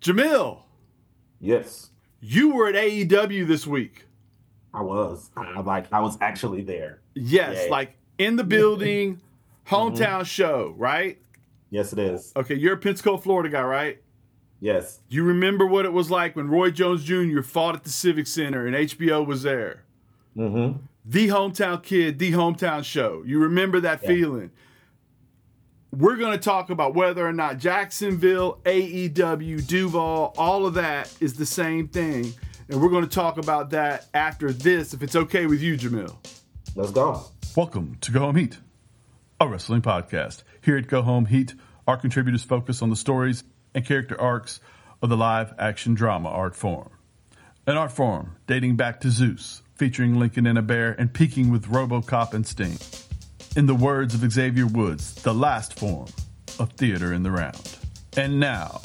[0.00, 0.62] Jamil,
[1.40, 4.06] Yes, you were at AEW this week.
[4.74, 5.30] I was.
[5.36, 7.00] I, like I was actually there.
[7.14, 7.70] Yes, Yay.
[7.70, 9.20] like in the building,
[9.66, 11.18] hometown show, right?
[11.70, 12.32] Yes, it is.
[12.36, 14.02] Okay, you're a Pensacola, Florida guy, right?
[14.60, 17.42] Yes, You remember what it was like when Roy Jones Jr.
[17.42, 19.84] fought at the Civic Center and HBO was there?
[20.36, 20.78] mm-hmm.
[21.06, 23.22] The hometown kid, the hometown show.
[23.24, 24.50] You remember that feeling?
[25.90, 31.34] We're going to talk about whether or not Jacksonville, AEW, Duval, all of that is
[31.34, 32.34] the same thing.
[32.68, 36.14] And we're going to talk about that after this, if it's okay with you, Jamil.
[36.74, 37.22] let's go.
[37.56, 38.58] Welcome to Go Home Heat,
[39.40, 40.42] a wrestling podcast.
[40.60, 41.54] Here at Go Home Heat,
[41.86, 43.42] our contributors focus on the stories
[43.74, 44.60] and character arcs
[45.00, 46.90] of the live action drama art form.
[47.66, 51.64] An art form dating back to Zeus, featuring Lincoln and a bear and peaking with
[51.64, 52.76] Robocop and Sting.
[53.58, 56.06] In the words of Xavier Woods, the last form
[56.60, 57.76] of theater in the round.
[58.16, 58.80] And now,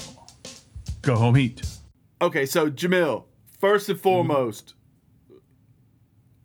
[1.04, 1.62] Go Home Heat.
[2.20, 3.26] Okay, so Jamil,
[3.60, 4.74] first and foremost,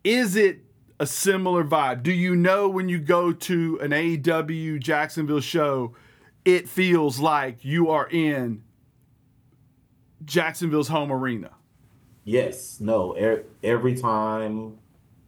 [0.03, 0.59] is it
[0.99, 2.03] a similar vibe?
[2.03, 5.95] Do you know when you go to an AEW Jacksonville show,
[6.45, 8.61] it feels like you are in
[10.23, 11.49] Jacksonville's home arena?
[12.25, 13.17] Yes, no.
[13.17, 14.77] Er, every time,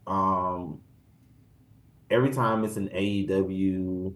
[0.05, 0.81] um,
[2.11, 4.13] every time it's an AEW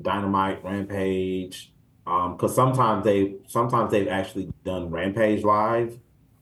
[0.00, 1.72] Dynamite Rampage,
[2.06, 5.98] um, because sometimes they sometimes they've actually done Rampage live,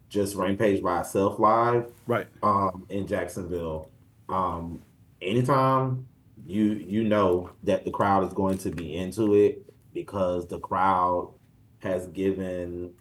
[0.08, 1.92] just Rampage by itself live.
[2.06, 2.26] Right.
[2.42, 3.90] um, in Jacksonville.
[4.28, 4.82] Um,
[5.20, 6.06] anytime
[6.46, 11.32] you you know that the crowd is going to be into it because the crowd
[11.80, 12.92] has given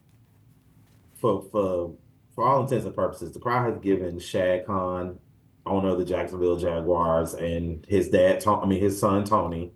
[1.16, 1.94] for for
[2.36, 5.20] for all intents and purposes, the crowd has given Shad Khan,
[5.66, 9.72] owner of the Jacksonville Jaguars, and his dad, I mean his son Tony,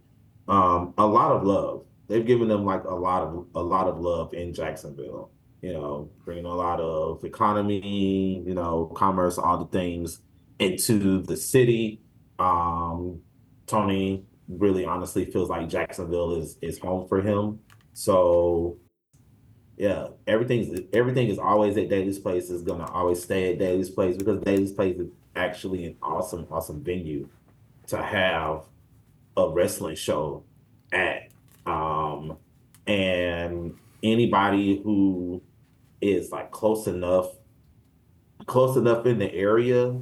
[0.48, 1.86] um, a lot of love.
[2.08, 5.31] They've given them like a lot of a lot of love in Jacksonville.
[5.61, 10.20] You know, bringing a lot of economy, you know, commerce, all the things
[10.59, 12.02] into the city.
[12.38, 13.22] Um,
[13.66, 17.60] Tony really honestly feels like Jacksonville is is home for him.
[17.93, 18.77] So
[19.77, 24.17] yeah, everything's everything is always at Daly's Place is gonna always stay at Daly's Place
[24.17, 27.27] because Daly's Place is actually an awesome, awesome venue
[27.88, 28.64] to have
[29.38, 30.44] a wrestling show
[30.92, 31.30] at.
[31.66, 32.38] Um,
[32.88, 35.42] and anybody who
[36.02, 37.27] is like close enough,
[38.45, 39.95] close enough in the area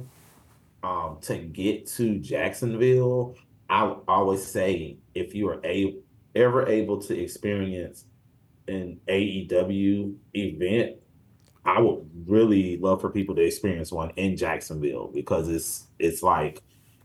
[0.82, 3.36] um, to get to Jacksonville,
[3.70, 5.96] I always say if you are a,
[6.34, 8.04] ever able to experience
[8.68, 10.96] an AEW event,
[11.64, 16.62] I would really love for people to experience one in Jacksonville because it's it's like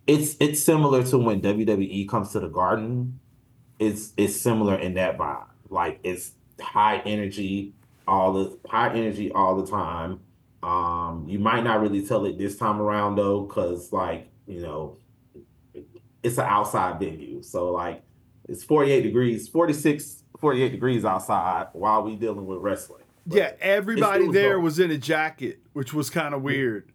[0.08, 3.20] it's it's similar to when WWE comes to the Garden.
[3.80, 5.46] It's it's similar in that vibe.
[5.70, 7.74] Like it's high energy
[8.08, 10.20] all the high energy all the time.
[10.64, 14.98] Um, you might not really tell it this time around though, because like you know,
[16.24, 18.02] it's an outside venue, so like
[18.48, 23.04] it's 48 degrees, 46, 48 degrees outside while we dealing with wrestling.
[23.30, 26.92] Yeah, everybody there was in a jacket, which was kind of weird,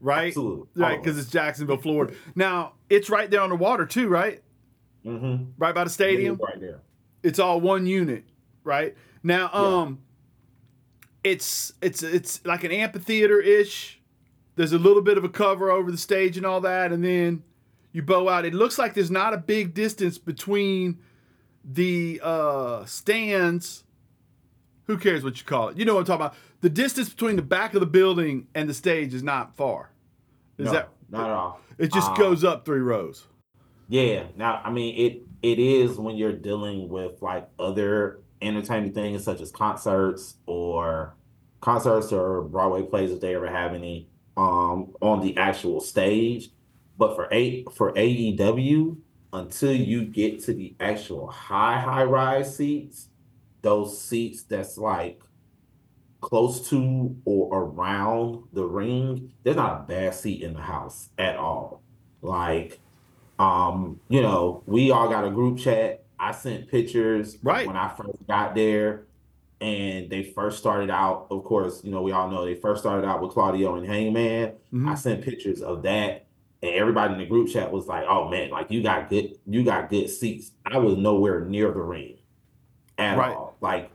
[0.00, 0.28] right?
[0.28, 0.66] Absolutely.
[0.82, 2.14] Right, because it's Jacksonville, Florida.
[2.34, 4.40] Now, it's right there on the water, too, right?
[5.04, 5.50] mm-hmm.
[5.58, 6.40] Right by the stadium.
[6.42, 6.80] right there.
[7.22, 8.24] It's all one unit,
[8.64, 8.94] right?
[9.22, 9.60] Now, Yeah.
[9.82, 9.98] um,
[11.22, 14.00] it's it's it's like an amphitheater ish.
[14.56, 17.42] There's a little bit of a cover over the stage and all that, and then
[17.92, 18.44] you bow out.
[18.44, 20.98] It looks like there's not a big distance between
[21.64, 23.84] the uh, stands.
[24.86, 25.78] Who cares what you call it?
[25.78, 26.36] You know what I'm talking about.
[26.60, 29.90] The distance between the back of the building and the stage is not far.
[30.58, 31.60] Is No, that not at all?
[31.78, 31.92] it?
[31.92, 33.26] Just Um, goes up three rows.
[33.88, 34.24] Yeah.
[34.36, 39.40] Now, I mean, it it is when you're dealing with like other entertainment things such
[39.40, 41.14] as concerts or
[41.60, 46.50] concerts or Broadway plays if they ever have any um on the actual stage.
[46.96, 48.96] But for a for AEW,
[49.32, 53.08] until you get to the actual high high rise seats,
[53.64, 55.20] those seats that's like
[56.20, 61.36] close to or around the ring, there's not a bad seat in the house at
[61.36, 61.82] all.
[62.22, 62.80] Like
[63.38, 66.04] um, you know, we all got a group chat.
[66.20, 67.66] I sent pictures Right.
[67.66, 69.06] when I first got there,
[69.60, 71.26] and they first started out.
[71.32, 74.52] Of course, you know, we all know they first started out with Claudio and Hangman.
[74.72, 74.88] Mhm.
[74.88, 76.26] I sent pictures of that,
[76.62, 79.64] and everybody in the group chat was like, "Oh man, like you got good, you
[79.64, 82.18] got good seats." I was nowhere near the ring
[82.98, 83.34] at Right.
[83.34, 83.90] all, like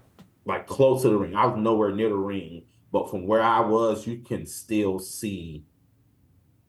[0.45, 1.35] like close to the ring.
[1.35, 5.63] I was nowhere near the ring, but from where I was, you can still see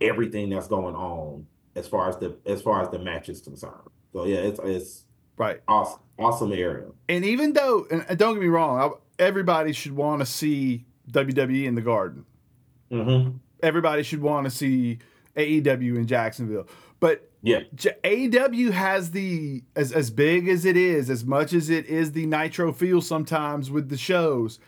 [0.00, 3.88] everything that's going on as far as the as far as the match is concerned.
[4.12, 5.04] So yeah, it's it's
[5.36, 5.62] Right.
[5.66, 6.88] awesome, awesome area.
[7.08, 11.74] And even though, and don't get me wrong, everybody should want to see WWE in
[11.74, 12.26] the Garden.
[12.92, 13.38] Mm-hmm.
[13.62, 14.98] Everybody should want to see
[15.38, 16.68] AEW in Jacksonville.
[16.98, 17.60] But Yeah.
[18.04, 22.26] AEW has the as as big as it is, as much as it is the
[22.26, 24.58] Nitro feel sometimes with the shows.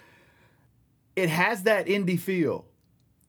[1.15, 2.65] It has that indie feel.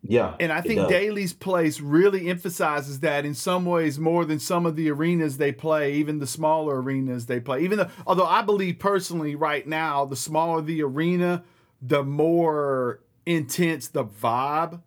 [0.01, 0.35] Yeah.
[0.39, 0.87] And I think.
[0.89, 5.51] Daly's place really emphasizes that in some ways more than some of the arenas they
[5.51, 7.63] play, even the smaller arenas they play.
[7.63, 11.43] Even though, although I believe personally, right now, the smaller the arena,
[11.81, 14.81] the more intense the vibe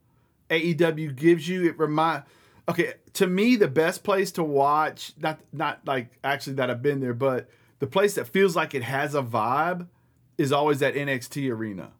[0.50, 1.66] AEW gives you.
[1.66, 2.24] It remind
[2.68, 7.00] okay to me the best place to watch not not like actually that I've been
[7.00, 7.48] there, but
[7.78, 9.86] the place that feels like it has a vibe
[10.38, 11.92] is always that NXT arena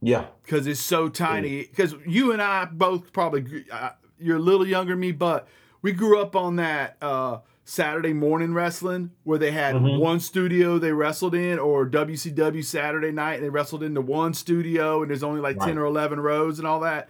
[0.00, 0.26] Yeah.
[0.44, 1.62] because it's so tiny.
[1.64, 5.46] Because you and I both probably uh, you're a little younger than me, but
[5.82, 9.98] we grew up on that uh, Saturday morning wrestling where they had Mhm.
[9.98, 15.02] one studio they wrestled in, or WCW Saturday night and they wrestled into one studio,
[15.02, 17.08] and there's only like ten or eleven rows and all that.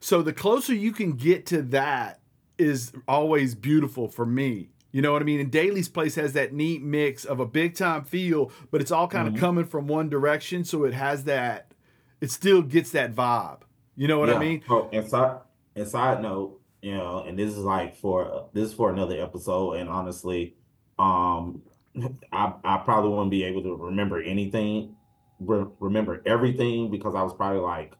[0.00, 2.20] So the closer you can get to that
[2.58, 4.70] is always beautiful for me.
[4.92, 5.40] You know what I mean?
[5.40, 9.06] And Daly's Place has that neat mix of a big time feel, but it's all
[9.08, 9.38] kind of Mhm.
[9.38, 11.72] coming from one direction, so it has that.
[12.20, 13.60] It still gets that vibe.
[13.94, 14.62] You know what I mean?
[14.70, 15.38] Oh, and side,
[15.74, 19.72] and side note, you know, and this is like for this is for another episode.
[19.74, 20.54] And honestly,
[20.98, 21.62] um,
[22.32, 24.96] I I probably won't be able to remember anything,
[25.40, 27.92] re- remember everything because I was probably like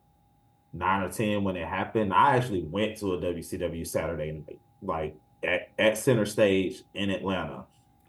[0.76, 2.12] nine or ten when it happened.
[2.12, 7.64] I actually went to a WCW Saturday night, like at, at Center Stage in Atlanta.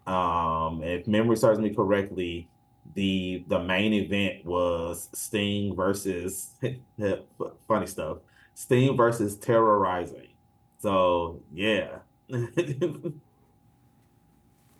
[0.06, 2.48] Um, if memory serves me correctly,
[2.94, 6.54] the the main event was Sting versus
[7.68, 8.18] funny stuff.
[8.54, 10.30] Sting versus Terra Ryzing.
[10.78, 11.98] So yeah.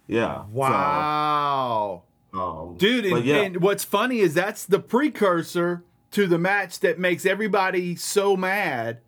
[0.07, 0.45] yeah.
[0.51, 2.03] Wow.
[2.33, 3.43] So, um, Dude, and, yeah.
[3.43, 5.83] and what's funny is that's the precursor
[6.13, 9.01] to the match that makes everybody so mad.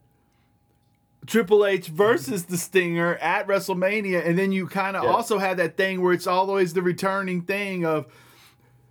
[1.26, 5.10] Triple H versus the Stinger at WrestleMania, and then you kind of Yeah.
[5.10, 8.06] also have that thing where it's always the returning thing of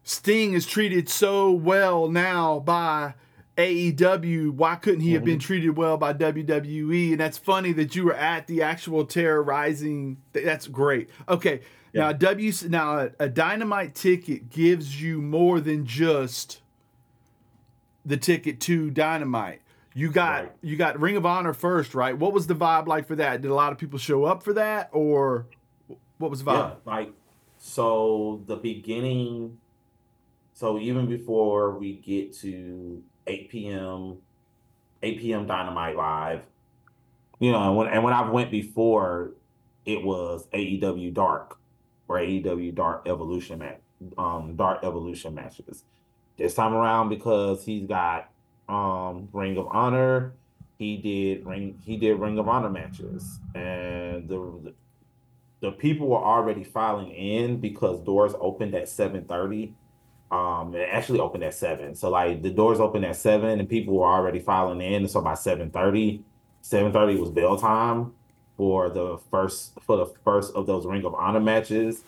[0.03, 3.13] Sting is treated so well now by
[3.57, 4.51] AEW.
[4.51, 5.45] Why couldn't he have been mm-hmm.
[5.45, 7.11] treated well by WWE?
[7.11, 10.17] And that's funny that you were at the actual Terra Ryzing.
[10.31, 11.09] That's great.
[11.27, 11.61] Okay,
[11.93, 16.61] now W now a, a dynamite ticket gives you more than just
[18.05, 19.61] the ticket to dynamite.
[19.93, 20.51] You got Right.
[20.61, 22.17] you got Ring of Honor first, right?
[22.17, 23.41] What was the vibe like for that?
[23.41, 25.47] Did a lot of people show up for that, or
[26.17, 26.69] what was the vibe?
[26.85, 27.13] Yeah, like
[27.57, 29.57] so the beginning.
[30.53, 34.17] So even before we get to 8 p.m.
[35.01, 35.45] 8 p.m.
[35.47, 36.41] Dynamite Live,
[37.39, 39.31] you know, and when and when I went before,
[39.85, 41.57] it was AEW Dark
[42.07, 43.79] or AEW Dark Elevation match,
[44.17, 45.83] um, Dark Elevation matches.
[46.39, 48.29] This time around because he's got
[48.69, 50.33] um Ring of Honor,
[50.77, 54.73] he did ring he did Ring of Honor matches, and the
[55.59, 59.73] the people were already filing in because doors opened at 7:30
[60.31, 63.95] um it actually opened at 7 so like the doors opened at 7 and people
[63.95, 65.07] were already filing in.
[65.07, 66.21] So by 7:30
[66.63, 68.13] 7:30 was bell time
[68.55, 72.03] for the first for the first of those ring of honor matches.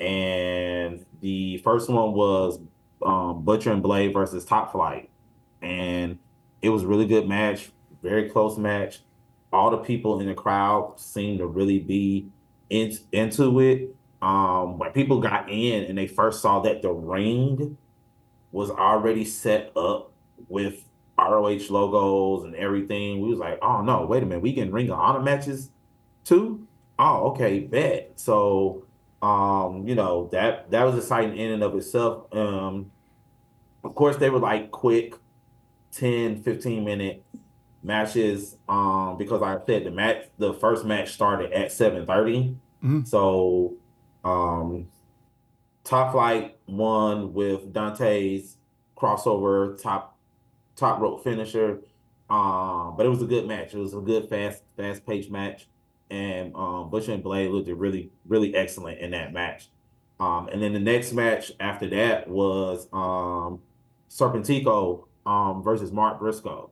[0.00, 2.58] And the first one was
[3.02, 5.10] um butcher and blade versus top flight
[5.62, 6.18] and
[6.62, 7.70] it was really good match
[8.02, 9.00] very close match
[9.52, 12.28] all the people in the crowd seemed to really be
[12.70, 13.94] in, into it.
[14.22, 17.76] Um, when people got in and they first saw that the ring
[18.50, 20.12] was already set up
[20.48, 20.84] with
[21.18, 24.90] ROH logos and everything, we was like, oh no, wait a minute, we can Ring
[24.90, 25.70] of Honor matches
[26.24, 26.66] too?
[26.98, 28.12] Oh, okay, bet.
[28.16, 28.85] So,
[29.26, 32.32] um, you know, that that was exciting in and of itself.
[32.34, 32.90] Um,
[33.82, 35.14] of course, they were like quick
[35.92, 37.24] 10, 15 minute
[37.82, 43.06] matches um because like I said the match the first match started at 7:30 Mhm.
[43.06, 43.74] so
[44.24, 44.88] um
[45.84, 48.56] top flight won with Dante's
[48.96, 50.18] crossover top
[50.74, 51.78] top rope finisher
[52.28, 55.68] um but it was a good match it was a good fast fast paced match
[56.10, 59.68] and um Butcher and Blade looked really really excellent in that match
[60.20, 63.60] um and then the next match after that was um
[64.10, 66.70] Serpentico um versus Mark Briscoe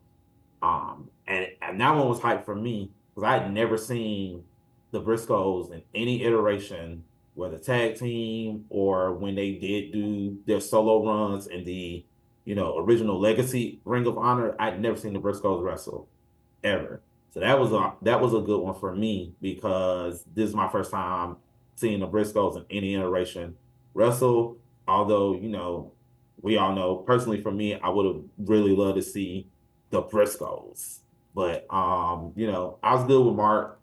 [0.64, 4.44] um, and, and that one was hype for me because I had never seen
[4.92, 11.04] the Briscoes in any iteration, whether tag team or when they did do their solo
[11.04, 12.02] runs in the,
[12.46, 14.56] you know, original Legacy Ring of Honor.
[14.58, 16.08] I'd never seen the Briscoes wrestle
[16.62, 17.02] ever.
[17.34, 20.68] So that was a that was a good one for me because this is my
[20.68, 21.36] first time
[21.74, 23.56] seeing the Briscoes in any iteration
[23.92, 24.56] wrestle.
[24.86, 25.90] Although you know
[26.40, 29.48] we all know personally for me, I would have really loved to see
[29.90, 30.98] the Briscoes.
[31.34, 33.80] But um, you know, I was good with Mark.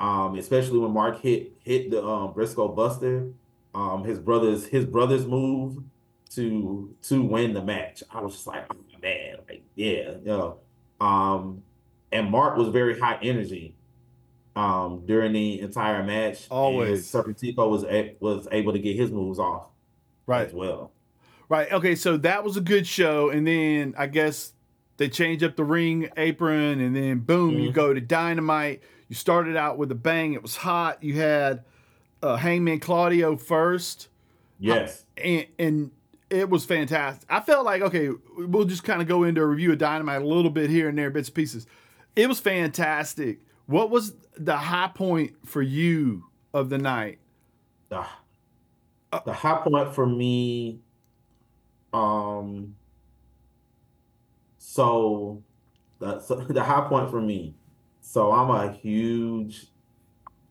[0.00, 3.28] Um, especially when Mark hit hit the um Briscoe Buster,
[3.76, 5.84] um, his brother's his brother's move
[6.30, 8.02] to to win the match.
[8.10, 10.58] I was just like, oh, man, like yeah, you know.
[11.00, 11.62] Um,
[12.12, 13.74] and Mark was very high energy
[14.56, 16.46] um during the entire match.
[16.50, 17.14] Always.
[17.14, 19.66] and Serpentico was a, was able to get his moves off
[20.26, 20.46] Right.
[20.46, 20.92] as well.
[21.48, 21.72] Right.
[21.72, 21.94] Okay.
[21.94, 24.52] So that was a good show, and then I guess
[24.98, 27.74] they change up the ring apron, and then boom, you Mhm.
[27.74, 28.82] go to Dynamite.
[29.08, 30.34] You started out with a bang.
[30.34, 31.02] It was hot.
[31.02, 31.64] You had
[32.22, 34.08] uh, Hangman Claudio first,
[34.58, 35.04] Yes.
[35.16, 35.90] and and
[36.30, 37.24] it was fantastic.
[37.30, 40.26] I felt like okay, we'll just kind of go into a review of Dynamite a
[40.26, 41.66] little bit here and there, bits and pieces.
[42.18, 43.38] It was fantastic.
[43.66, 47.20] What was the high point for you of the night?
[47.88, 48.04] the
[49.24, 50.80] the high point for me
[51.92, 52.74] um
[54.58, 55.42] so
[55.98, 56.18] the
[56.50, 57.54] the high point for me
[58.00, 59.68] so i'm a huge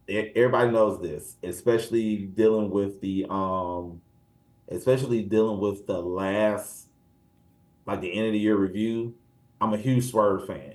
[0.10, 4.02] everybody knows this especially dealing with the um
[4.70, 6.88] especially dealing with the last
[7.86, 9.14] like the end of the year review
[9.62, 10.74] i'm a huge swerve fan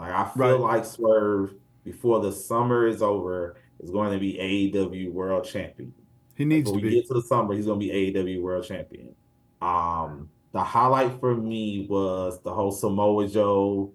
[0.00, 0.60] like i feel Right.
[0.60, 1.54] like swerve
[1.84, 5.94] before the summer is over is going to be aew world champion
[6.34, 6.90] He needs when to we be.
[6.90, 9.14] get to the summer, he's gonna be AEW World Champion.
[9.60, 13.94] Um, the highlight for me was the whole Samoa Joe,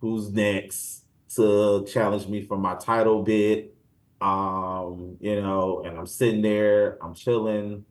[0.00, 1.06] who's next
[1.36, 3.70] to challenge me for my title bid.
[4.20, 7.86] Um, you know, and I'm sitting there, I'm chilling,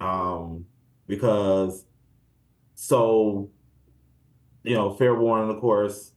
[0.00, 0.66] um,
[1.08, 1.86] because
[2.74, 3.52] so
[4.62, 6.13] you know, fair warning, of course,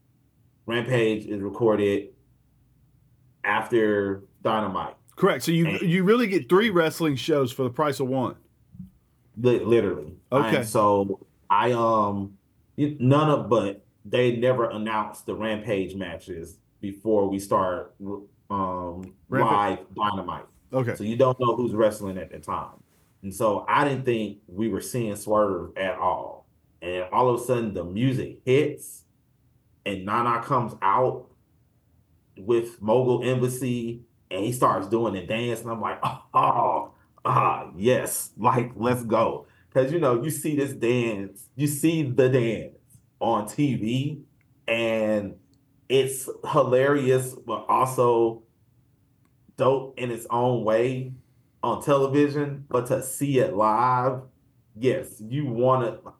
[0.67, 2.09] Rampage is recorded
[3.43, 4.95] after Dynamite.
[5.15, 5.43] Correct.
[5.43, 8.35] So you And- you really get three wrestling shows for the price of one.
[9.41, 10.13] Li- literally.
[10.31, 10.57] Okay.
[10.57, 12.37] And so I um
[12.77, 18.21] none of but they never announced the Rampage matches before we start um
[19.29, 20.45] Rampa- live Dynamite.
[20.73, 20.95] Okay.
[20.95, 22.83] So you don't know who's wrestling at the time.
[23.23, 26.45] And so I didn't think we were seeing Swerve at all.
[26.81, 29.03] And all of a sudden the music hits
[29.87, 31.27] and Nana comes out
[32.37, 36.91] with Mogul Embassy and he starts doing the dance and I'm like, oh,
[37.25, 39.47] ah, yes, like let's go.
[39.73, 42.75] Cause you know, you see this dance, you see the dance
[43.19, 44.21] on TV
[44.67, 45.35] and
[45.87, 48.43] it's hilarious, but also
[49.55, 51.13] dope in its own way
[51.63, 52.65] on television.
[52.67, 54.23] But to see it live,
[54.75, 56.11] yes, you want to.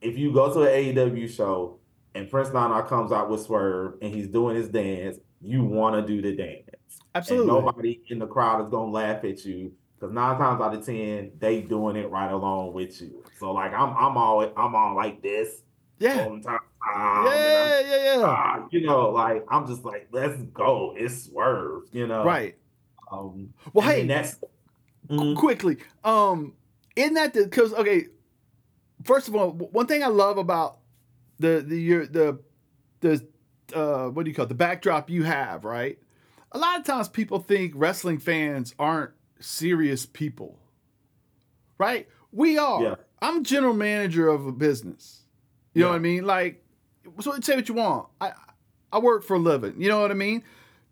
[0.00, 1.79] If you go to an AEW show
[2.14, 6.02] and Prince Nana comes out with Swerve and he's doing his dance, you want to
[6.02, 7.00] do the dance.
[7.14, 7.54] Absolutely.
[7.56, 10.84] And nobody in the crowd is gonna laugh at you because nine times out of
[10.84, 13.22] ten they doing it right along with you.
[13.38, 15.62] So like I'm I'm always I'm on like this
[15.98, 16.24] yeah.
[16.24, 16.32] all.
[16.32, 16.42] Um,
[17.26, 18.22] Yeah, yeah, yeah.
[18.24, 20.94] ah, you know, like I'm just like, let's go.
[20.96, 22.24] It's Swerve, you know.
[22.24, 22.56] Right.
[23.12, 24.36] Um, Well, hey, that's
[25.08, 25.36] Mhm.
[25.36, 25.78] quickly.
[26.04, 26.54] Um,
[26.96, 28.06] in that because okay,
[29.04, 30.78] first of all, one thing I love about
[31.40, 32.38] the the your the
[33.00, 33.26] the
[33.74, 35.98] uh what do you call it the backdrop you have right.
[36.52, 40.58] A lot of times people think wrestling fans aren't serious people,
[41.78, 42.08] right?
[42.32, 42.82] We are.
[42.82, 42.94] Yeah.
[43.22, 45.22] I'm general manager of a business.
[45.74, 46.24] You know what I mean?
[46.24, 46.64] Like,
[47.20, 48.08] so say what you want.
[48.20, 48.32] I
[48.92, 49.74] I work for a living.
[49.80, 50.42] You know what I mean?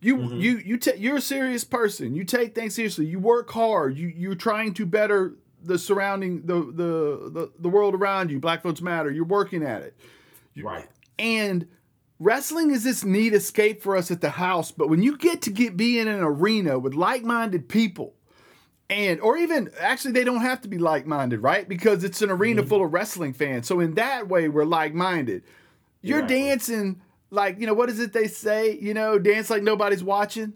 [0.00, 0.40] You Mhm.
[0.40, 2.14] you you take you're a serious person.
[2.14, 3.06] You take things seriously.
[3.06, 3.96] You work hard.
[3.98, 8.38] You you're trying to better the surrounding the the the, the world around you.
[8.38, 9.10] Black folks matter.
[9.10, 9.96] You're working at it.
[10.62, 10.88] Right.
[11.18, 11.66] And
[12.18, 14.70] wrestling is this neat escape for us at the house.
[14.70, 18.14] But when you get to get be in an arena with like-minded people,
[18.90, 21.68] and or even actually they don't have to be like-minded, right?
[21.68, 22.68] Because it's an arena Mhm.
[22.68, 23.66] full of wrestling fans.
[23.66, 25.42] So in that way, we're like-minded.
[26.00, 26.40] You're Exactly.
[26.48, 27.00] dancing
[27.30, 28.78] like you know what is it they say?
[28.80, 30.54] You know, dance like nobody's watching.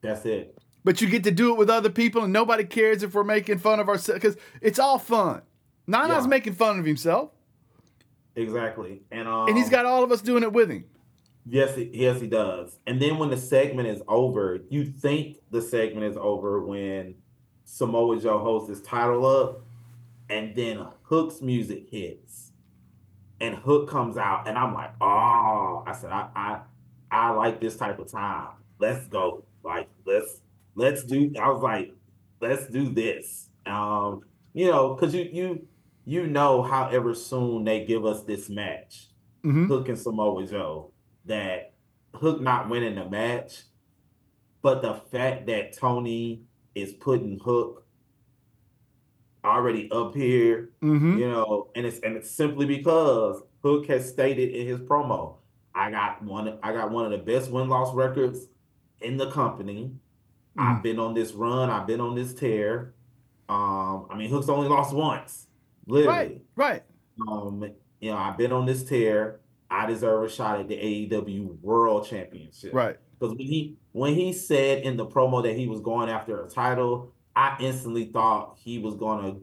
[0.00, 0.58] That's it.
[0.84, 3.58] But you get to do it with other people, and nobody cares if we're making
[3.58, 5.42] fun of ourselves because it's all fun.
[5.86, 6.28] Nana's Yeah.
[6.30, 7.30] making fun of himself,
[8.36, 9.02] Exactly.
[9.10, 10.84] And um, and he's got all of us doing it with him.
[11.46, 12.78] yes, he, yes, he does.
[12.86, 17.14] And then when the segment is over, you think the segment is over when
[17.64, 19.62] Samoa Joe holds his title up,
[20.30, 22.52] and then Hook's music hits,
[23.40, 26.60] and Hook comes out, and I'm like, oh, I said, I, I,
[27.10, 28.48] I like this type of time.
[28.78, 29.44] Let's go.
[29.62, 30.40] Like, let's,
[30.74, 31.32] let's do.
[31.40, 31.92] I was like,
[32.40, 33.48] let's do this.
[33.66, 34.22] Um,
[34.54, 35.66] you know, because you, you,
[36.04, 39.08] you know, however soon they give us this match,
[39.44, 39.66] Mhm.
[39.68, 40.90] Hook and Samoa Joe,
[41.26, 41.72] that
[42.14, 43.62] Hook not winning the match,
[44.60, 46.42] but the fact that Tony
[46.74, 47.86] is putting Hook
[49.44, 51.18] already up here, Mm-hmm.
[51.18, 55.36] you know, and it's and it's simply because Hook has stated in his promo,
[55.74, 58.48] I got one I got one of the best win-loss records
[59.00, 59.90] in the company.
[60.56, 60.62] Mm.
[60.62, 62.94] I've been on this run, I've been on this tear.
[63.48, 65.48] Um, I mean Hook's only lost once,
[65.86, 66.16] literally.
[66.18, 66.82] Right, right.
[67.28, 67.64] Um,
[68.00, 69.40] you know, I've been on this tear.
[69.70, 72.74] I deserve a shot at the AEW World Championship.
[72.74, 72.96] Right.
[73.18, 76.48] Because when he when he said in the promo that he was going after a
[76.48, 79.36] title, I instantly thought he was gonna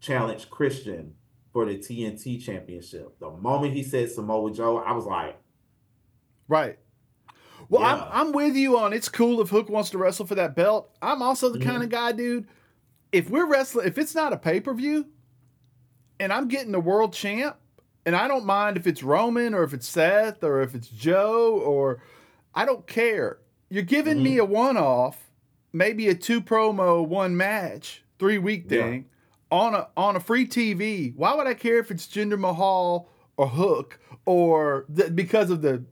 [0.00, 1.14] challenge Christian
[1.52, 3.18] for the TNT championship.
[3.20, 5.38] The moment he said Samoa Joe, I was like,
[6.48, 6.78] Right.
[7.70, 7.94] Well, Yeah.
[8.12, 10.90] I'm I'm with you on it's cool if Hook wants to wrestle for that belt.
[11.00, 11.64] I'm also the Mhm.
[11.64, 12.46] kind of guy, dude.
[13.12, 15.06] If we're wrestling, if it's not a pay per view,
[16.20, 17.56] and I'm getting the world champ,
[18.06, 21.58] and I don't mind if it's Roman or if it's Seth or if it's Joe
[21.64, 22.02] or
[22.54, 23.38] I don't care.
[23.70, 24.40] You're giving me mm-hmm.
[24.40, 25.30] a one off,
[25.72, 28.82] maybe a two promo, one match, three week Yeah.
[28.82, 29.04] thing
[29.50, 31.14] on a on a free TV.
[31.16, 35.84] Why would I care if it's Jinder Mahal or Hook or th- because of the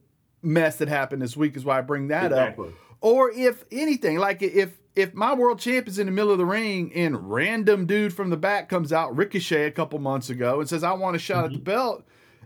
[0.43, 2.69] mess that happened this week is why I bring that exactly.
[2.69, 2.75] up.
[3.00, 6.45] Or if anything, like if if my world champ is in the middle of the
[6.45, 10.69] ring and random dude from the back comes out, Ricochet a couple months ago, and
[10.69, 11.65] says, I want a shot at the mm-hmm.
[11.65, 12.05] belt,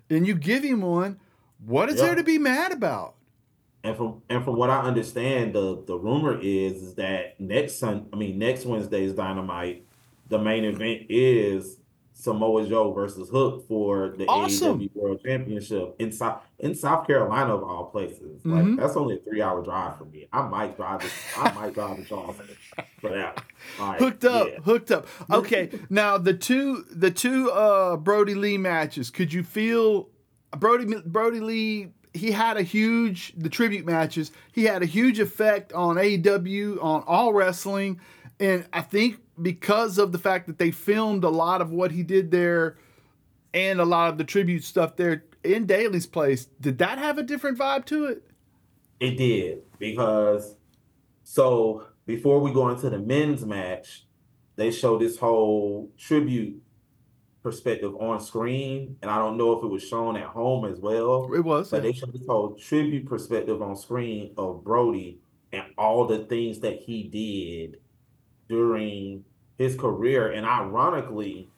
[0.08, 1.18] and you give him one,
[1.64, 2.06] what is Yeah.
[2.06, 3.14] there to be mad about?
[3.82, 8.06] And from and from what I understand, the the rumor is is that next Sun,
[8.12, 9.86] I mean next Wednesday's Dynamite,
[10.28, 11.78] the main event is
[12.18, 14.80] Samoa Joe versus Hook for the Awesome.
[14.80, 18.40] AEW World Championship in South in South Carolina of all places.
[18.42, 20.26] Like that's only a three hour drive for me.
[20.32, 21.12] I might drive it.
[21.36, 22.48] I might drive to Charleston
[23.00, 23.44] for that.
[23.78, 24.58] Like, hooked up, yeah.
[24.60, 25.06] hooked up.
[25.30, 29.10] Okay, now the two the two uh Brodie Lee matches.
[29.10, 30.08] Could you feel
[30.56, 31.88] Brodie Brodie Lee?
[32.14, 34.32] He had a huge the tribute matches.
[34.52, 38.00] He had a huge effect on AEW on all wrestling,
[38.40, 42.02] and I think because of the fact that they filmed a lot of what he
[42.02, 42.76] did there,
[43.54, 47.22] and a lot of the tribute stuff there in Daly's place, did that have a
[47.22, 48.22] different vibe to it?
[49.00, 50.56] It did because
[51.22, 54.06] so before we go into the men's match,
[54.56, 56.62] they show this whole tribute
[57.42, 61.32] perspective on screen, and I don't know if it was shown at home as well.
[61.32, 61.70] It was.
[61.70, 65.20] But they showed this whole tribute perspective on screen of Brodie
[65.52, 67.80] and all the things that he did
[68.48, 69.24] during
[69.58, 70.30] his career.
[70.30, 71.50] And ironically,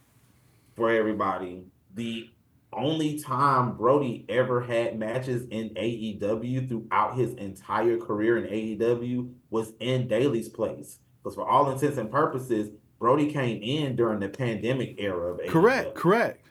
[0.77, 2.31] for everybody, the
[2.73, 8.45] only time Brodie ever had matches in AEW throughout his entire career in
[8.79, 10.99] AEW was in Daly's place.
[11.23, 15.49] Because for all intents and purposes, Brodie came in during the pandemic era of AEW.
[15.49, 16.47] correct, correct.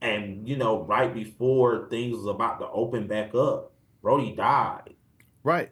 [0.00, 4.94] And you know, right before things was about to open back up, Brodie died.
[5.42, 5.70] Right.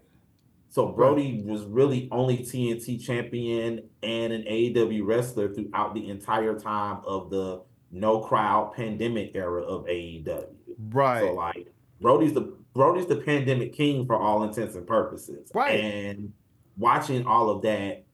[0.72, 7.02] So Brodie was really only TNT champion and an AEW wrestler throughout the entire time
[7.06, 10.46] of the no crowd pandemic era of AEW.
[10.88, 11.20] Right.
[11.20, 11.66] So like
[12.00, 15.50] Brodie's the Brodie's the pandemic king for all intents and purposes.
[15.52, 15.78] Right.
[15.78, 16.32] And
[16.78, 18.06] watching all of that,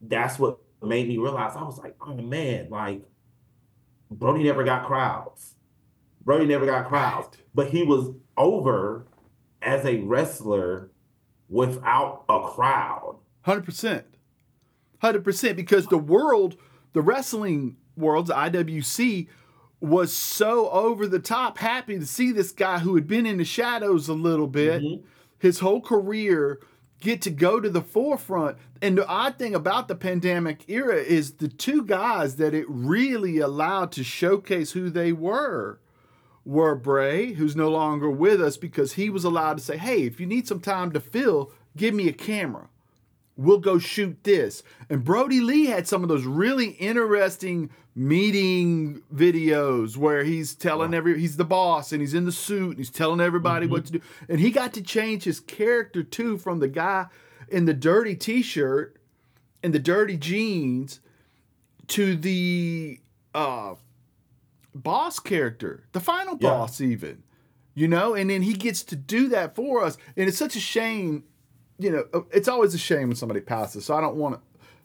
[0.00, 3.02] that's what made me realize I was like, oh man, like
[4.10, 5.56] Brodie never got crowds.
[6.24, 7.36] Brodie never got crowds.
[7.54, 9.04] But he was over
[9.60, 10.91] as a wrestler
[11.52, 13.16] without a crowd.
[13.42, 14.04] Hundred percent,
[15.00, 15.56] hundred percent.
[15.56, 16.56] Because the world,
[16.92, 19.28] the wrestling world's IWC,
[19.80, 23.44] was so over the top happy to see this guy who had been in the
[23.44, 25.02] shadows a little bit, Mhm.
[25.38, 26.60] his whole career,
[27.00, 28.56] get to go to the forefront.
[28.80, 33.38] And the odd thing about the pandemic era is the two guys that it really
[33.38, 35.80] allowed to showcase who they were
[36.44, 40.18] were Bray, who's no longer with us because he was allowed to say, hey, if
[40.18, 42.68] you need some time to fill, give me a camera.
[43.36, 44.62] We'll go shoot this.
[44.90, 51.18] And Brodie Lee had some of those really interesting meeting videos where he's telling every
[51.18, 54.00] he's the boss and he's in the suit and he's telling everybody what to do.
[54.28, 57.06] And he got to change his character too from the guy
[57.48, 58.96] in the dirty t-shirt
[59.62, 61.00] and the dirty jeans
[61.88, 62.98] to the
[63.34, 63.74] uh
[64.74, 66.50] boss character, the final Yeah.
[66.50, 67.22] boss, even.
[67.74, 69.96] You know, and then he gets to do that for us.
[70.16, 71.24] And it's such a shame,
[71.78, 73.86] you know, uh, it's always a shame when somebody passes.
[73.86, 74.40] So I don't want to,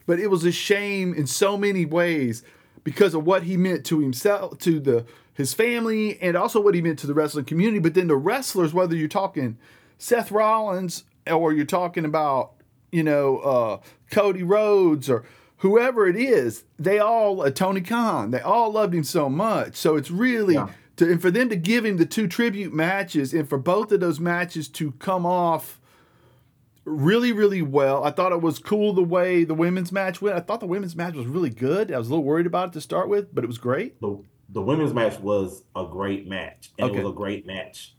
[0.05, 2.43] but it was a shame in so many ways
[2.85, 6.81] because of what he meant to himself, to the his family, and also what he
[6.81, 7.79] meant to the wrestling community.
[7.79, 9.57] But then the wrestlers, whether you're talking
[9.97, 12.53] Seth Rollins or you're talking about,
[12.91, 15.25] you know, uh, Cody Rhodes or
[15.57, 19.75] whoever it is, they all uh, Tony Khan, they all loved him so much.
[19.75, 20.69] So it's really Yeah.
[20.97, 23.99] to and for them to give him the two tribute matches and for both of
[23.99, 25.79] those matches to come off
[26.85, 28.03] really, really well.
[28.03, 30.35] I thought it was cool the way the women's match went.
[30.37, 31.91] I thought the women's match was really good.
[31.91, 33.99] I was a little worried about it to start with, but it was great.
[34.01, 34.17] The
[34.49, 36.99] the women's match was a great match, and Okay.
[36.99, 37.93] it was a great match.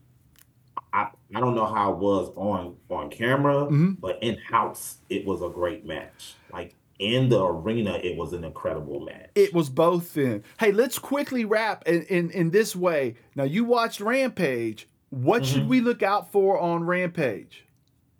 [0.91, 3.99] I I don't know how it was on on camera, Mhm.
[4.01, 6.33] but in house it was a great match.
[6.51, 9.29] Like in the arena, it was an incredible match.
[9.35, 10.43] It was both then.
[10.59, 13.15] Hey, let's quickly wrap in, in, in this way.
[13.35, 14.87] Now, you watched Rampage.
[15.09, 15.67] What should Mhm.
[15.69, 17.65] we look out for on Rampage?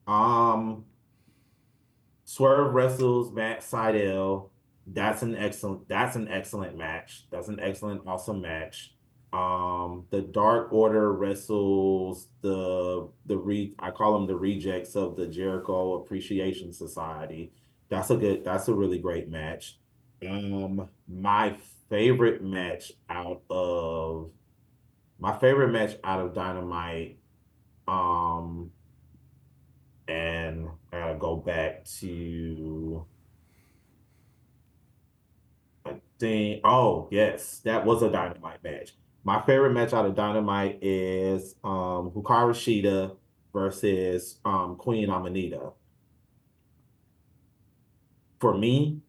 [0.07, 0.85] Um,
[2.23, 4.49] Swerve wrestles Matt Sydal.
[4.87, 5.87] That's an excellent.
[5.87, 7.25] That's an excellent match.
[7.29, 8.95] That's an excellent, awesome match.
[9.31, 13.75] Um, the Dark Order wrestles the the re.
[13.77, 17.51] I call them the rejects of the Jericho Appreciation Society.
[17.89, 18.43] That's a good.
[18.43, 19.77] That's a really great match.
[20.27, 21.57] Um, my
[21.89, 24.31] favorite match out of
[25.19, 27.17] my favorite match out of Dynamite.
[27.87, 28.71] Um,
[30.07, 33.05] and I gotta go back to
[35.85, 38.95] I think oh yes, that was a dynamite match.
[39.23, 43.15] My favorite match out of Dynamite is um Hikaru Shida
[43.53, 45.73] versus um Queen Aminata.
[48.39, 49.01] For me,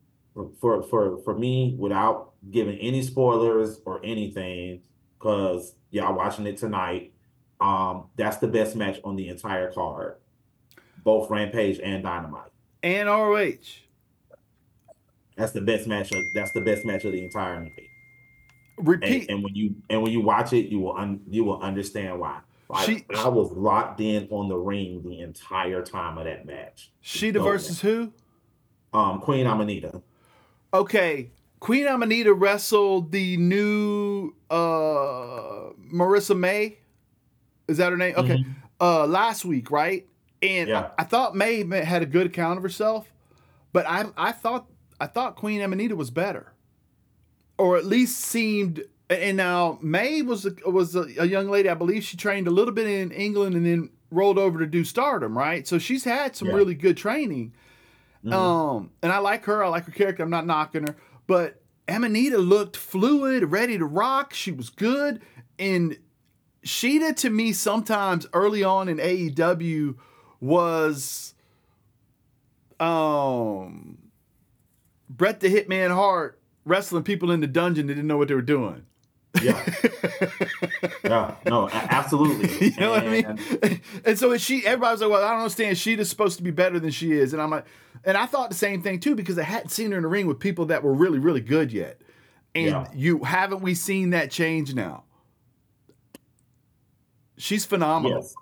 [0.61, 4.83] for for for me, without giving any spoilers or anything,
[5.19, 7.13] because y'all watching it tonight,
[7.61, 10.17] um, that's the best match on the entire card
[11.05, 12.51] both Rampage and Dynamite.
[12.83, 13.55] And ROH.
[15.37, 16.13] That's the best match.
[16.13, 17.73] Of, that's the best match of the entire night.
[18.79, 19.29] Repeat.
[19.31, 22.41] and when you and when you watch it, you will un, you will understand why.
[22.69, 26.91] Like, She- I was locked in on the ring the entire time of that match.
[27.05, 28.13] Shida versus who?
[28.93, 30.03] Um, Queen Aminata.
[30.75, 31.31] Okay.
[31.61, 36.79] Queen Aminata wrestled the new uh Marissa May.
[37.69, 38.15] Is that her name?
[38.17, 38.39] Okay.
[38.39, 38.55] Mhm.
[38.81, 40.07] Uh last week, right?
[40.43, 40.91] And Yeah.
[40.99, 43.13] I, I thought May had a good account of herself,
[43.73, 44.67] but I I thought
[45.01, 46.53] I thought Queen Aminata was better.
[47.59, 51.69] Or at least seemed and now May was a, was a, a young lady.
[51.69, 54.83] I believe she trained a little bit in England and then rolled over to do
[54.85, 55.67] Stardom, right?
[55.67, 56.55] So she's had some Yeah.
[56.55, 57.53] really good training.
[58.25, 58.33] Mhm.
[58.33, 59.65] Um, and I like her.
[59.65, 60.23] I like her character.
[60.23, 64.35] I'm not knocking her, but Aminata looked fluid, ready to rock.
[64.35, 65.23] She was good.
[65.59, 65.97] And
[66.65, 69.97] Shida to me sometimes early on in AEW
[70.41, 71.35] was
[72.79, 73.99] um
[75.09, 78.43] Brett the Hitman Hart wrestling people in the dungeon that didn't know what they were
[78.43, 78.85] doing.
[79.41, 79.65] Yeah,
[81.05, 82.69] yeah, no, absolutely.
[82.71, 83.81] you know what I mean?
[84.05, 85.77] And so is she everybody was like, Well, I don't understand.
[85.77, 87.33] Shida's supposed to be better than she is.
[87.33, 87.65] And I'm like,
[88.05, 90.27] and I thought the same thing too, because I hadn't seen her in the ring
[90.27, 92.01] with people that were really, really good yet.
[92.57, 92.87] And Yeah.
[92.93, 95.05] you haven't we seen that change now?
[97.37, 98.19] She's phenomenal.
[98.23, 98.35] Yes.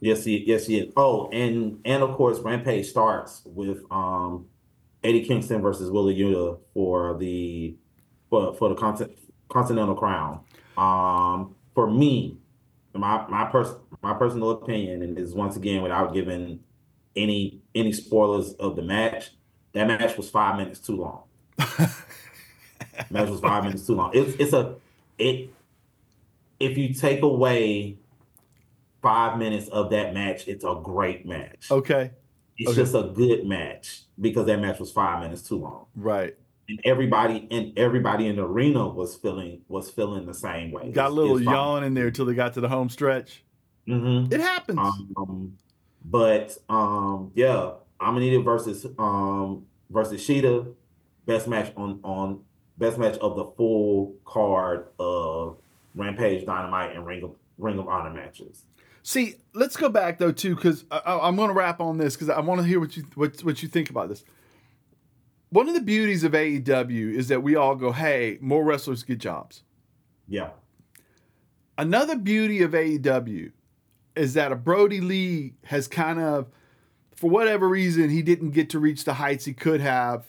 [0.00, 0.92] Yes, he, yes, he is.
[0.96, 4.46] Oh, and and of course, Rampage starts with um
[5.02, 7.76] Eddie Kingston versus Wheeler Yuta for the
[8.28, 9.16] for for the Conti-
[9.48, 10.40] Continental Crown.
[10.76, 12.36] Um, for me,
[12.94, 16.60] my my pers- my personal opinion, and is once again without giving
[17.14, 19.30] any any spoilers of the match,
[19.72, 21.22] that match was five minutes too long.
[23.10, 24.10] match was five minutes too long.
[24.14, 24.76] It's it's a
[25.18, 25.50] it
[26.58, 27.98] if you take away
[29.02, 31.70] five minutes of that match, it's a great match.
[31.70, 32.10] Okay.
[32.58, 32.80] It's okay.
[32.80, 35.86] just a good match because that match was five minutes too long.
[35.94, 36.36] Right.
[36.68, 40.90] And everybody and everybody in the arena was feeling was feeling the same way.
[40.90, 43.44] Got a little yawn in there until they got to the home stretch.
[43.86, 44.78] hmm It happens.
[45.16, 45.56] Um,
[46.04, 50.72] but um, yeah, Aminata versus um versus Shida,
[51.24, 52.40] best match on on
[52.78, 55.58] best match of the full card of
[55.94, 58.64] Rampage, Dynamite, and Ring of Ring of Honor matches.
[59.02, 62.40] See, let's go back though too, because I'm going to wrap on this because I
[62.40, 64.24] want to hear what you what what you think about this.
[65.50, 69.18] One of the beauties of AEW is that we all go, "Hey, more wrestlers get
[69.18, 69.62] jobs."
[70.28, 70.50] Yeah,
[71.78, 73.52] Another beauty of AEW
[74.14, 76.46] is that a Brodie Lee has kind of,
[77.14, 80.24] for whatever reason, he didn't get to reach the heights he could have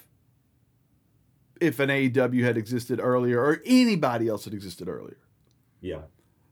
[1.62, 5.18] if an AEW had existed earlier or anybody else had existed earlier.
[5.82, 6.02] yeah,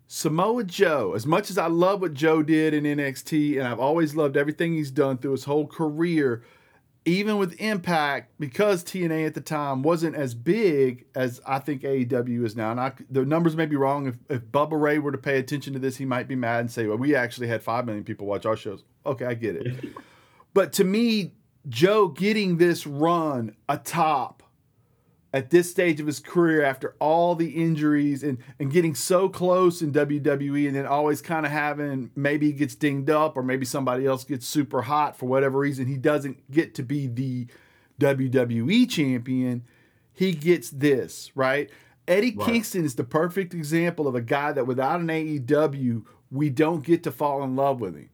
[0.08, 4.16] Samoa Joe, as much as I love what Joe did in NXT, and I've always
[4.16, 6.44] loved everything he's done through his whole career,
[7.06, 12.44] even with Impact, because TNA at the time wasn't as big as I think AEW
[12.44, 12.72] is now.
[12.72, 14.08] And I, the numbers may be wrong.
[14.08, 16.72] If, if Bubba Ray were to pay attention to this, he might be mad and
[16.72, 18.84] say, well, we actually had 5 million people watch our shows.
[19.06, 19.94] Okay, I get it.
[20.54, 21.34] but to me,
[21.70, 24.42] Joe getting this run atop
[25.36, 29.82] at this stage of his career after all the injuries and, and getting so close
[29.82, 33.66] in WWE and then always kind of having maybe he gets dinged up or maybe
[33.66, 37.48] somebody else gets super hot for whatever reason he doesn't get to be the
[38.00, 39.66] WWE champion,
[40.14, 41.70] he gets this, right?
[42.08, 42.46] Eddie Right.
[42.46, 47.04] Kingston is the perfect example of a guy that without an AEW, we don't get
[47.04, 48.10] to fall in love with him.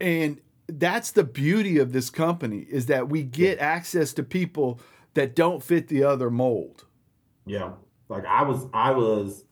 [0.00, 4.80] And that's the beauty of this company is that we get access to people
[5.16, 6.84] that don't fit the other mold.
[7.44, 7.72] Yeah.
[8.08, 9.44] Like I was I was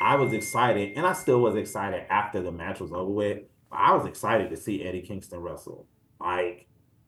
[0.00, 3.38] I was excited and I still was excited after the match was over with.
[3.72, 5.86] I was excited to see Eddie Kingston wrestle.
[6.20, 6.66] Like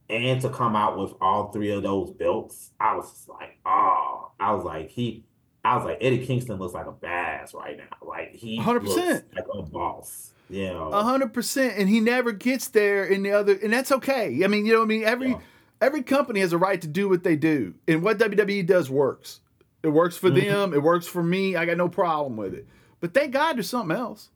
[0.09, 2.71] and to come out with all three of those belts.
[2.81, 5.25] I was just like, oh, I was like he
[5.65, 7.97] I was like Eddie Kingston looks like a badass right now.
[8.01, 8.83] Like he 100%.
[8.85, 8.97] looks
[9.35, 10.33] like a boss.
[10.49, 10.89] Yeah.
[10.93, 14.45] A hundred percent, and he never gets there in the other, and that's okay.
[14.45, 15.41] I mean, you know, what I mean, every Yeah.
[15.81, 19.41] Every company has a right to do what they do, and what WWE does works.
[19.83, 20.43] It works for Mhm.
[20.45, 20.75] them.
[20.75, 21.55] It works for me.
[21.57, 22.67] I got no problem with it.
[23.01, 24.31] But thank God there's something else.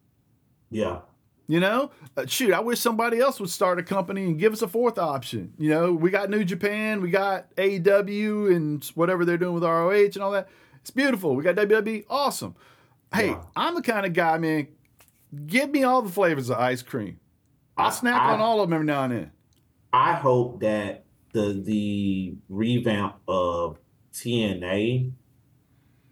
[0.71, 1.01] Yeah.
[1.49, 4.63] You know, uh, shoot, I wish somebody else would start a company and give us
[4.63, 5.53] a fourth option.
[5.59, 10.15] You know, we got New Japan, we got AEW, and whatever they're doing with ROH
[10.15, 10.49] and all that.
[10.81, 11.35] It's beautiful.
[11.35, 12.55] We got WWE, awesome.
[13.13, 13.43] Hey, Yeah.
[13.57, 14.69] I'm the kind of guy, man.
[15.47, 17.19] Give me all the flavors of ice cream.
[17.77, 19.31] I'll I- snack I- on all of them every now and then.
[19.93, 23.79] I hope that the the revamp of
[24.13, 25.13] TNA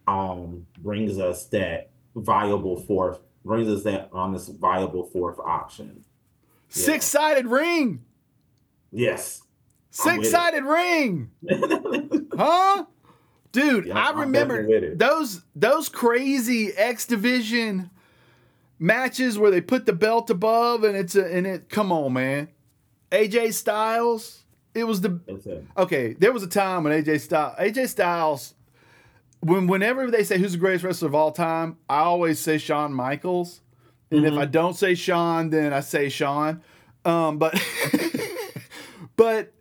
[0.07, 6.05] um brings us that viable fourth brings us that honest viable fourth option.
[6.71, 6.85] Yeah.
[6.85, 8.05] Six sided ring.
[8.93, 9.43] Yes.
[9.91, 11.31] Six sided ring.
[12.39, 12.85] Huh?
[13.51, 14.99] Dude, Yeah, I remember definitely with it.
[15.01, 17.91] those those crazy X division
[18.79, 22.49] matches where they put the belt above and it's a and it come on, man.
[23.11, 25.65] AJ Styles, it was the it.
[25.77, 28.55] okay, there was a time when AJ Styles AJ Styles
[29.41, 32.93] when whenever they say who's the greatest wrestler of all time, I always say Shawn
[32.93, 33.61] Michaels.
[34.11, 34.39] And if Mhm.
[34.39, 36.63] I don't say Shawn, then I say Shawn.
[37.05, 37.55] Um, but
[39.17, 39.53] but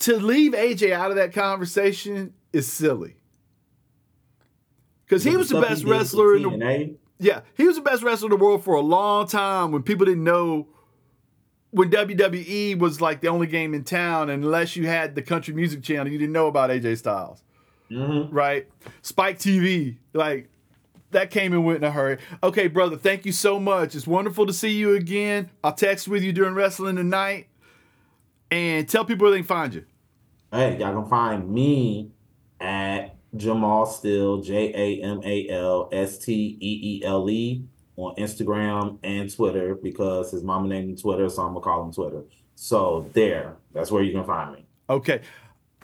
[0.00, 3.16] to leave AJ out of that conversation is silly.
[5.04, 8.38] Because he was the best wrestler in the yeah, he was the best wrestler in
[8.38, 10.68] the world for a long time when people didn't know
[11.70, 15.82] when WWE was like the only game in town, unless you had the country music
[15.82, 17.42] channel, you didn't know about AJ Styles,
[17.90, 18.28] mhm.
[18.32, 18.66] right?
[19.02, 20.48] Spike TV, like
[21.10, 22.18] that came and went in a hurry.
[22.42, 23.94] Okay, brother, thank you so much.
[23.94, 25.50] It's wonderful to see you again.
[25.62, 27.48] I'll text with you during wrestling tonight,
[28.50, 29.84] and tell people where they can find you.
[30.50, 32.12] Hey, y'all can find me
[32.60, 37.64] at Jamal Still, J A M A L S T E E L E
[37.98, 41.92] on Instagram and Twitter because his mama named him Twitter, so I'm gonna call him
[41.92, 42.22] Twitter.
[42.54, 44.66] So there, that's where you can find me.
[44.88, 45.20] Okay.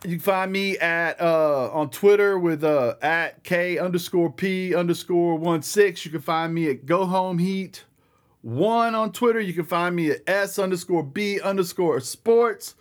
[0.05, 5.37] You can find me at uh on Twitter with uh at K underscore P underscore
[5.37, 6.05] one six.
[6.05, 7.85] You can find me at Go Home Heat
[8.43, 9.41] one on Twitter.
[9.41, 12.75] You can find me at S underscore B underscore sports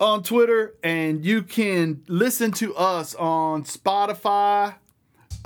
[0.00, 0.74] on Twitter.
[0.84, 4.76] And you can listen to us on Spotify,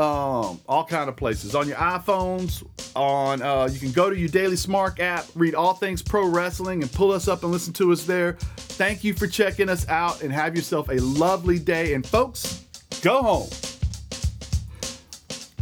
[0.00, 1.54] um, all kind of places.
[1.54, 2.64] On your iPhones,
[2.96, 6.82] on uh, you can go to your Daily Smart app, read all things pro wrestling,
[6.82, 8.32] and pull us up and listen to us there.
[8.56, 11.92] Thank you for checking us out, and have yourself a lovely day.
[11.92, 12.64] And folks,
[13.02, 13.48] go home.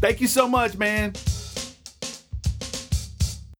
[0.00, 1.14] Thank you so much, man.